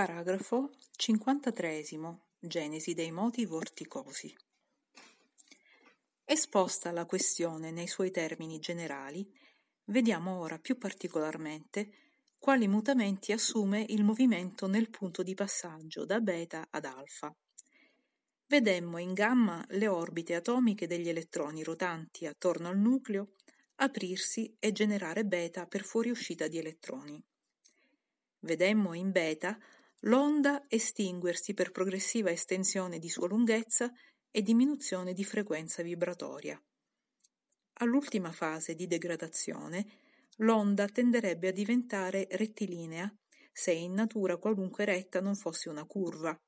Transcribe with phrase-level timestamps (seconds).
[0.00, 1.84] Paragrafo 53.
[2.38, 4.34] Genesi dei moti vorticosi.
[6.24, 9.30] Esposta la questione nei suoi termini generali,
[9.84, 11.90] vediamo ora più particolarmente
[12.38, 17.36] quali mutamenti assume il movimento nel punto di passaggio da beta ad alfa.
[18.46, 23.32] Vedemmo in gamma le orbite atomiche degli elettroni rotanti attorno al nucleo
[23.74, 27.22] aprirsi e generare beta per fuoriuscita di elettroni.
[28.38, 29.58] Vedemmo in beta
[30.04, 33.92] l'onda estinguersi per progressiva estensione di sua lunghezza
[34.30, 36.60] e diminuzione di frequenza vibratoria.
[37.74, 39.86] All'ultima fase di degradazione,
[40.36, 43.12] l'onda tenderebbe a diventare rettilinea
[43.52, 46.38] se in natura qualunque retta non fosse una curva,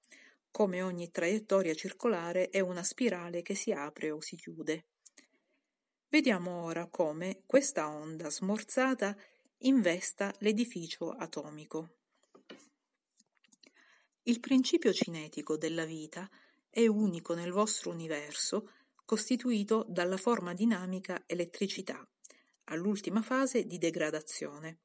[0.51, 4.87] come ogni traiettoria circolare è una spirale che si apre o si chiude.
[6.09, 9.17] Vediamo ora come questa onda smorzata
[9.59, 12.02] investa l'edificio atomico.
[14.25, 16.31] Il principio cinetico della vita
[16.71, 18.71] è unico nel vostro universo,
[19.05, 22.09] costituito dalla forma dinamica elettricità,
[22.67, 24.79] all'ultima fase di degradazione.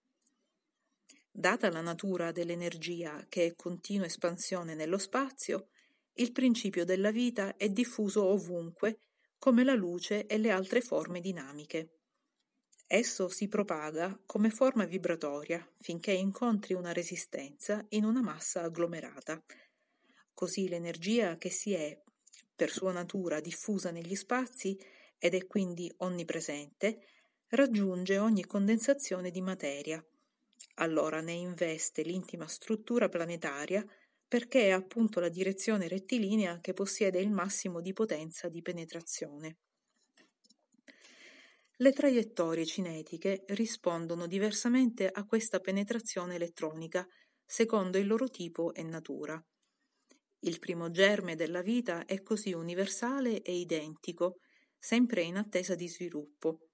[1.30, 5.68] Data la natura dell'energia che è continua espansione nello spazio,
[6.14, 9.02] il principio della vita è diffuso ovunque
[9.38, 11.97] come la luce e le altre forme dinamiche.
[12.90, 19.44] Esso si propaga come forma vibratoria finché incontri una resistenza in una massa agglomerata.
[20.34, 22.02] Così l'energia che si è,
[22.56, 24.80] per sua natura, diffusa negli spazi
[25.18, 27.02] ed è quindi onnipresente,
[27.50, 30.02] raggiunge ogni condensazione di materia.
[30.76, 33.86] Allora ne investe l'intima struttura planetaria
[34.26, 39.58] perché è appunto la direzione rettilinea che possiede il massimo di potenza di penetrazione.
[41.78, 47.04] Le traiettorie cinetiche rispondono diversamente a questa penetrazione elettronica,
[47.44, 49.44] secondo il loro tipo e natura.
[50.42, 54.40] Il primo germe della vita è così universale e identico,
[54.78, 56.70] sempre in attesa di sviluppo.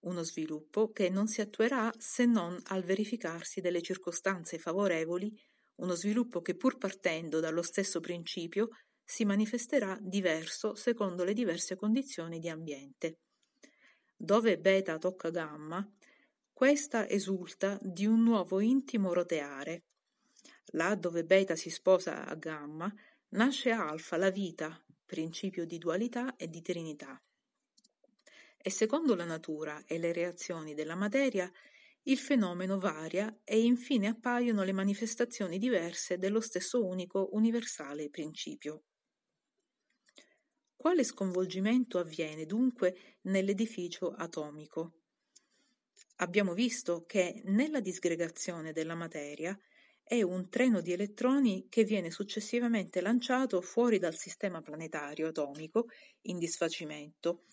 [0.00, 5.32] Uno sviluppo che non si attuerà se non al verificarsi delle circostanze favorevoli,
[5.76, 8.68] uno sviluppo che pur partendo dallo stesso principio
[9.04, 13.18] si manifesterà diverso secondo le diverse condizioni di ambiente.
[14.18, 15.86] Dove beta tocca gamma,
[16.50, 19.84] questa esulta di un nuovo intimo roteare.
[20.72, 22.90] Là dove beta si sposa a gamma,
[23.30, 27.22] nasce alfa la vita, principio di dualità e di trinità.
[28.56, 31.52] E secondo la natura e le reazioni della materia,
[32.04, 38.84] il fenomeno varia e infine appaiono le manifestazioni diverse dello stesso unico universale principio.
[40.86, 45.00] Quale sconvolgimento avviene dunque nell'edificio atomico?
[46.18, 49.58] Abbiamo visto che nella disgregazione della materia
[50.00, 55.88] è un treno di elettroni che viene successivamente lanciato fuori dal sistema planetario atomico
[56.20, 57.46] in disfacimento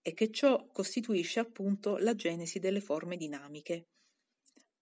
[0.00, 3.88] e che ciò costituisce appunto la genesi delle forme dinamiche.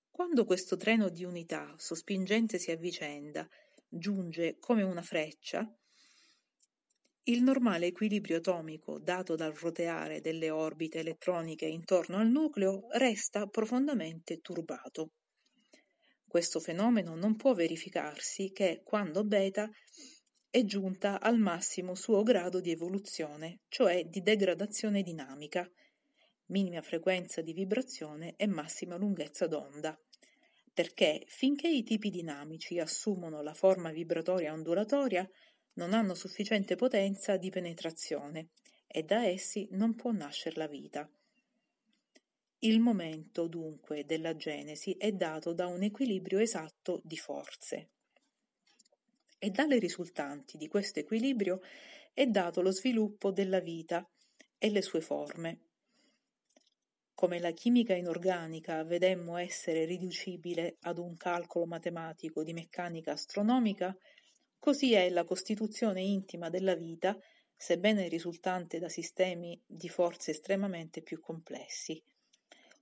[0.09, 3.45] Quando questo treno di unità sospingendosi a vicenda
[3.89, 5.69] giunge come una freccia,
[7.29, 14.41] il normale equilibrio atomico dato dal roteare delle orbite elettroniche intorno al nucleo resta profondamente
[14.41, 15.11] turbato.
[16.27, 19.69] Questo fenomeno non può verificarsi che quando beta
[20.49, 25.71] è giunta al massimo suo grado di evoluzione, cioè di degradazione dinamica,
[26.47, 29.99] minima frequenza di vibrazione e massima lunghezza d'onda.
[30.73, 35.29] Perché finché i tipi dinamici assumono la forma vibratoria ondulatoria,
[35.79, 38.49] non hanno sufficiente potenza di penetrazione
[38.89, 41.09] e da essi non può nascere la vita.
[42.61, 47.91] Il momento, dunque, della genesi è dato da un equilibrio esatto di forze.
[49.39, 51.61] E dalle risultanti di questo equilibrio
[52.13, 54.05] è dato lo sviluppo della vita
[54.59, 55.61] e le sue forme.
[57.15, 63.97] Come la chimica inorganica vedemmo essere riducibile ad un calcolo matematico di meccanica astronomica,
[64.59, 67.17] Così è la costituzione intima della vita,
[67.57, 72.03] sebbene risultante da sistemi di forze estremamente più complessi.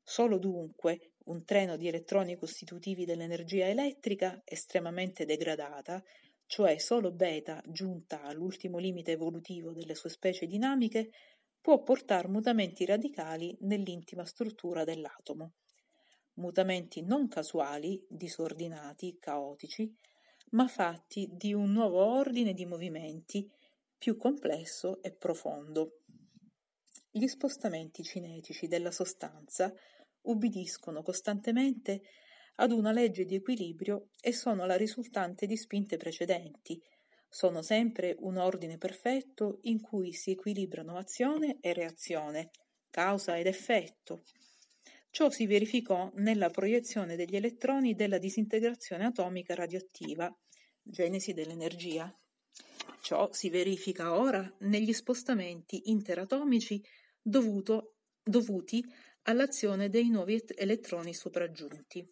[0.03, 6.03] Solo dunque un treno di elettroni costitutivi dell'energia elettrica estremamente degradata,
[6.47, 11.11] cioè solo beta giunta all'ultimo limite evolutivo delle sue specie dinamiche,
[11.61, 15.55] può portare mutamenti radicali nell'intima struttura dell'atomo.
[16.35, 19.93] Mutamenti non casuali, disordinati, caotici,
[20.51, 23.51] ma fatti di un nuovo ordine di movimenti
[23.99, 26.03] più complesso e profondo.
[27.11, 29.73] Gli spostamenti cinetici della sostanza
[30.23, 32.03] ubbidiscono costantemente
[32.57, 36.81] ad una legge di equilibrio e sono la risultante di spinte precedenti.
[37.29, 42.51] Sono sempre un ordine perfetto in cui si equilibrano azione e reazione,
[42.91, 44.23] causa ed effetto.
[45.17, 50.31] Ciò si verificò nella proiezione degli elettroni della disintegrazione atomica radioattiva,
[50.83, 52.15] genesi dell'energia.
[53.01, 56.85] Ciò si verifica ora negli spostamenti interatomici
[57.19, 58.85] dovuto, dovuti
[59.23, 62.07] all'azione dei nuovi elettroni sopraggiunti.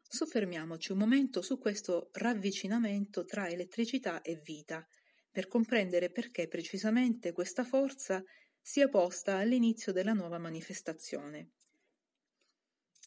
[0.00, 4.88] Soffermiamoci un momento su questo ravvicinamento tra elettricità e vita,
[5.30, 8.24] per comprendere perché precisamente questa forza
[8.62, 11.50] sia posta all'inizio della nuova manifestazione.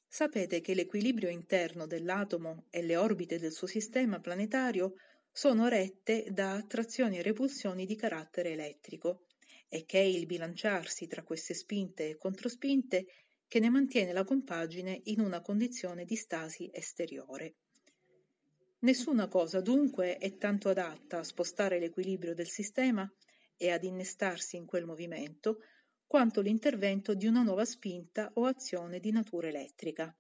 [0.08, 4.96] Sapete che l'equilibrio interno dell'atomo e le orbite del suo sistema planetario
[5.32, 9.26] sono rette da attrazioni e repulsioni di carattere elettrico
[9.68, 13.06] e che è il bilanciarsi tra queste spinte e controspinte
[13.48, 17.56] che ne mantiene la compagine in una condizione di stasi esteriore.
[18.80, 23.10] Nessuna cosa dunque è tanto adatta a spostare l'equilibrio del sistema
[23.58, 25.62] e ad innestarsi in quel movimento
[26.06, 30.16] quanto l'intervento di una nuova spinta o azione di natura elettrica.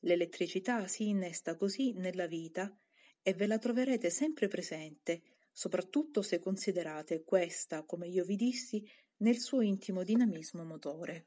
[0.00, 2.74] L'elettricità si innesta così nella vita
[3.22, 5.22] e ve la troverete sempre presente,
[5.52, 8.88] soprattutto se considerate questa, come io vi dissi,
[9.18, 11.26] nel suo intimo dinamismo motore.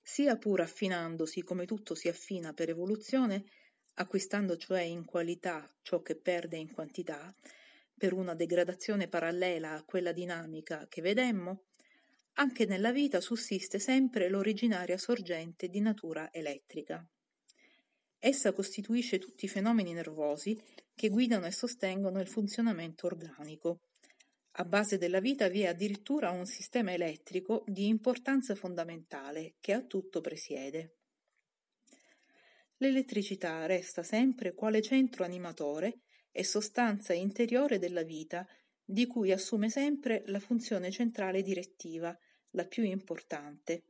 [0.00, 3.44] Sia pur affinandosi come tutto si affina per evoluzione,
[3.94, 7.34] acquistando cioè in qualità ciò che perde in quantità,
[7.96, 11.64] per una degradazione parallela a quella dinamica che vedemmo,
[12.34, 17.06] anche nella vita sussiste sempre l'originaria sorgente di natura elettrica.
[18.18, 20.58] Essa costituisce tutti i fenomeni nervosi
[20.94, 23.82] che guidano e sostengono il funzionamento organico.
[24.52, 29.82] A base della vita vi è addirittura un sistema elettrico di importanza fondamentale che a
[29.82, 30.96] tutto presiede.
[32.78, 36.00] L'elettricità resta sempre quale centro animatore
[36.36, 38.44] e sostanza interiore della vita,
[38.84, 42.16] di cui assume sempre la funzione centrale direttiva,
[42.50, 43.84] la più importante.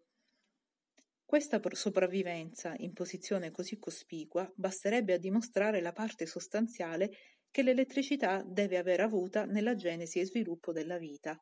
[1.24, 7.16] Questa sopravvivenza in posizione così cospicua basterebbe a dimostrare la parte sostanziale
[7.50, 11.40] che l'elettricità deve aver avuta nella genesi e sviluppo della vita.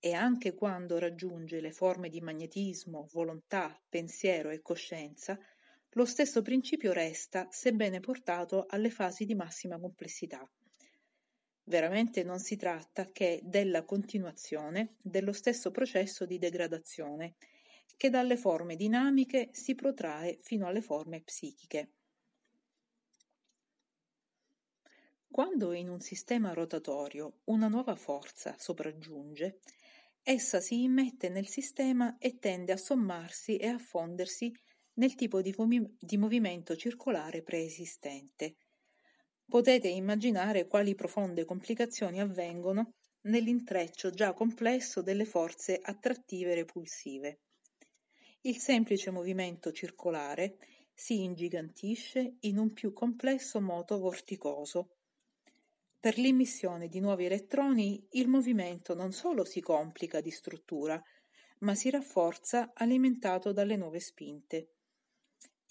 [0.00, 5.38] E anche quando raggiunge le forme di magnetismo, volontà, pensiero e coscienza,
[5.92, 10.48] lo stesso principio resta, sebbene portato alle fasi di massima complessità.
[11.64, 17.34] Veramente non si tratta che della continuazione dello stesso processo di degradazione,
[17.96, 21.90] che dalle forme dinamiche si protrae fino alle forme psichiche.
[25.30, 29.58] Quando in un sistema rotatorio una nuova forza sopraggiunge,
[30.22, 34.52] essa si immette nel sistema e tende a sommarsi e a fondersi
[34.98, 38.56] nel tipo di, fumi- di movimento circolare preesistente.
[39.48, 47.40] Potete immaginare quali profonde complicazioni avvengono nell'intreccio già complesso delle forze attrattive e repulsive.
[48.42, 50.58] Il semplice movimento circolare
[50.92, 54.96] si ingigantisce in un più complesso moto vorticoso.
[56.00, 61.02] Per l'immissione di nuovi elettroni il movimento non solo si complica di struttura,
[61.60, 64.77] ma si rafforza alimentato dalle nuove spinte.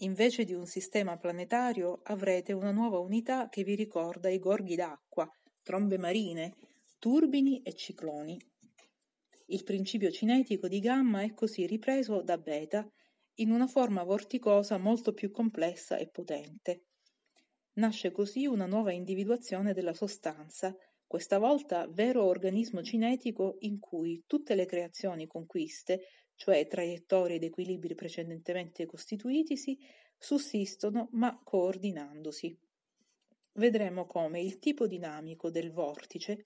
[0.01, 5.27] Invece di un sistema planetario avrete una nuova unità che vi ricorda i gorghi d'acqua,
[5.63, 6.55] trombe marine,
[6.99, 8.39] turbini e cicloni.
[9.47, 12.87] Il principio cinetico di gamma è così ripreso da beta
[13.35, 16.83] in una forma vorticosa molto più complessa e potente.
[17.73, 20.75] Nasce così una nuova individuazione della sostanza,
[21.07, 26.01] questa volta vero organismo cinetico in cui tutte le creazioni conquiste
[26.37, 29.77] cioè traiettorie ed equilibri precedentemente costituitisi,
[30.17, 32.57] sussistono ma coordinandosi.
[33.53, 36.45] Vedremo come il tipo dinamico del vortice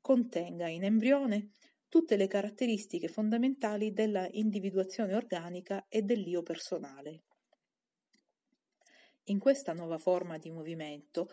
[0.00, 1.52] contenga in embrione
[1.88, 7.22] tutte le caratteristiche fondamentali della individuazione organica e dell'io personale.
[9.24, 11.30] In questa nuova forma di movimento,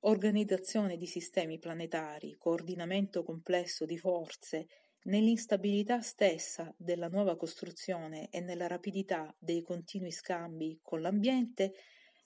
[0.00, 4.68] organizzazione di sistemi planetari, coordinamento complesso di forze
[5.04, 11.72] Nell'instabilità stessa della nuova costruzione e nella rapidità dei continui scambi con l'ambiente,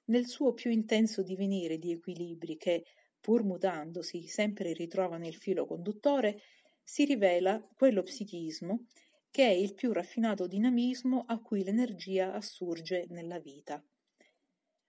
[0.07, 2.85] nel suo più intenso divenire di equilibri che,
[3.21, 6.41] pur mutandosi, sempre ritrovano il filo conduttore,
[6.83, 8.87] si rivela quello psichismo
[9.31, 13.85] che è il più raffinato dinamismo a cui l'energia assurge nella vita.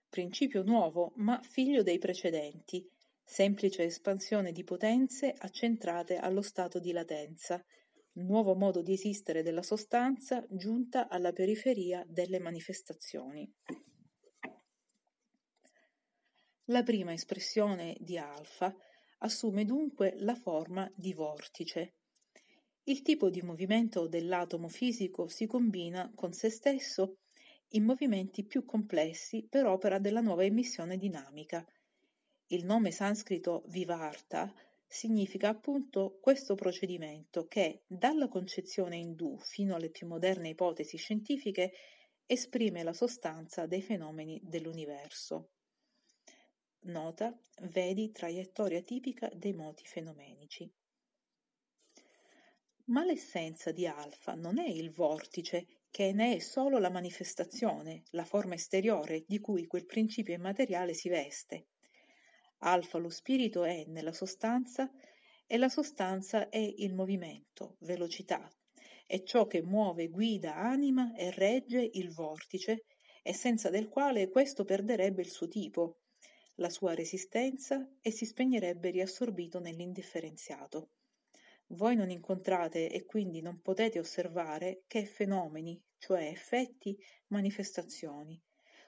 [0.08, 2.88] Principio nuovo, ma figlio dei precedenti,
[3.28, 7.62] semplice espansione di potenze accentrate allo stato di latenza,
[8.12, 13.52] nuovo modo di esistere della sostanza giunta alla periferia delle manifestazioni.
[16.66, 18.74] La prima espressione di alfa
[19.18, 21.94] assume dunque la forma di vortice.
[22.84, 27.18] Il tipo di movimento dell'atomo fisico si combina con se stesso
[27.70, 31.66] in movimenti più complessi per opera della nuova emissione dinamica.
[32.50, 34.54] Il nome sanscrito Vivarta
[34.86, 41.72] significa appunto questo procedimento che, dalla concezione indù fino alle più moderne ipotesi scientifiche,
[42.24, 45.50] esprime la sostanza dei fenomeni dell'universo.
[46.82, 50.72] Nota, vedi traiettoria tipica dei moti fenomenici.
[52.84, 58.24] Ma l'essenza di alfa non è il vortice, che ne è solo la manifestazione, la
[58.24, 61.66] forma esteriore di cui quel principio immateriale si veste.
[62.58, 64.90] Alfa lo spirito è nella sostanza
[65.46, 68.50] e la sostanza è il movimento, velocità,
[69.06, 72.86] è ciò che muove, guida, anima e regge il vortice
[73.22, 75.98] e senza del quale questo perderebbe il suo tipo,
[76.56, 80.90] la sua resistenza e si spegnerebbe riassorbito nell'indifferenziato.
[81.68, 86.96] Voi non incontrate e quindi non potete osservare che fenomeni, cioè effetti,
[87.28, 88.40] manifestazioni.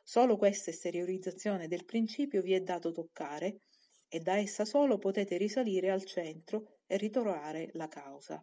[0.09, 3.61] Solo questa esteriorizzazione del principio vi è dato toccare
[4.09, 8.43] e da essa solo potete risalire al centro e ritrovare la causa.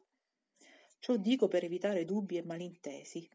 [1.00, 3.28] Ciò dico per evitare dubbi e malintesi.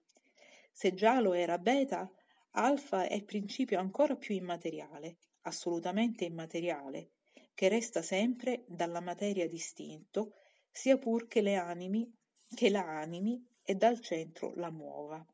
[0.70, 2.08] Se già lo era beta,
[2.52, 7.10] alfa è principio ancora più immateriale, assolutamente immateriale,
[7.52, 10.34] che resta sempre dalla materia distinto,
[10.70, 12.08] sia pur che, le animi,
[12.54, 15.26] che la animi e dal centro la muova.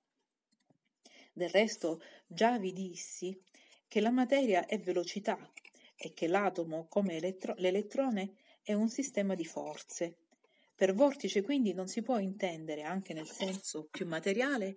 [1.36, 3.38] Del resto già vi dissi
[3.86, 5.38] che la materia è velocità
[5.94, 10.16] e che l'atomo, come elettro- l'elettrone, è un sistema di forze.
[10.74, 14.76] Per vortice quindi non si può intendere, anche nel senso più materiale,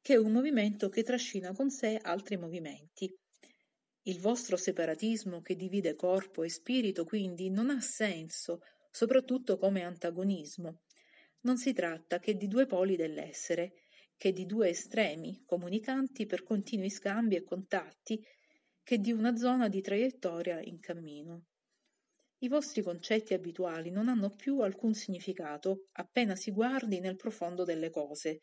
[0.00, 3.12] che un movimento che trascina con sé altri movimenti,
[4.02, 8.60] il vostro separatismo che divide corpo e spirito quindi non ha senso,
[8.92, 10.82] soprattutto come antagonismo.
[11.40, 13.85] Non si tratta che di due poli dell'essere,
[14.16, 18.24] che di due estremi, comunicanti per continui scambi e contatti,
[18.82, 21.46] che di una zona di traiettoria in cammino.
[22.38, 27.90] I vostri concetti abituali non hanno più alcun significato appena si guardi nel profondo delle
[27.90, 28.40] cose,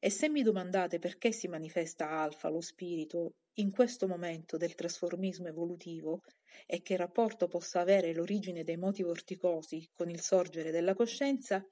[0.00, 5.48] e se mi domandate perché si manifesta alfa, lo spirito, in questo momento del trasformismo
[5.48, 6.22] evolutivo
[6.66, 11.64] e che rapporto possa avere l'origine dei moti vorticosi con il sorgere della coscienza,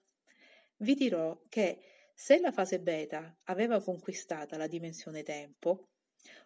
[0.79, 1.79] vi dirò che
[2.19, 5.91] se la fase beta aveva conquistata la dimensione tempo,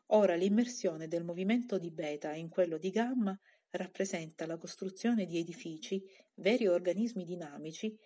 [0.06, 3.38] ora l'immersione del movimento di beta in quello di gamma
[3.70, 6.02] rappresenta la costruzione di edifici,
[6.34, 7.96] veri organismi dinamici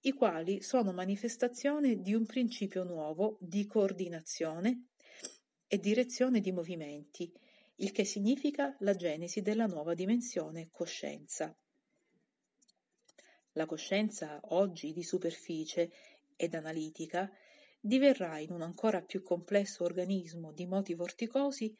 [0.00, 4.86] i quali sono manifestazione di un principio nuovo di coordinazione
[5.66, 7.30] e direzione di movimenti,
[7.76, 11.54] il che significa la genesi della nuova dimensione coscienza.
[13.54, 15.90] La coscienza oggi di superficie
[16.40, 17.30] ed analitica
[17.78, 21.76] diverrà in un ancora più complesso organismo di moti vorticosi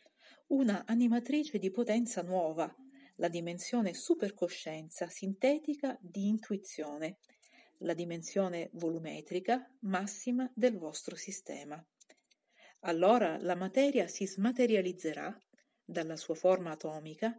[0.48, 2.70] una animatrice di potenza nuova,
[3.16, 7.20] la dimensione supercoscienza sintetica di intuizione,
[7.78, 11.82] la dimensione volumetrica massima del vostro sistema.
[12.80, 15.34] Allora la materia si smaterializzerà
[15.82, 17.34] dalla sua forma atomica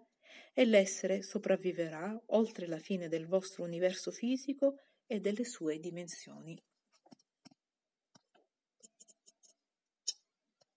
[0.53, 6.59] e l'essere sopravviverà oltre la fine del vostro universo fisico e delle sue dimensioni.